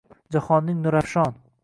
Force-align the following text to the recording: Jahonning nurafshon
Jahonning 0.35 0.81
nurafshon 0.87 1.39